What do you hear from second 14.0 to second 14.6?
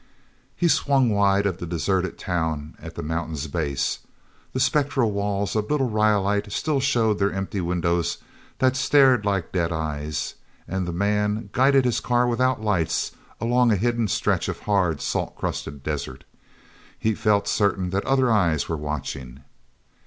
stretch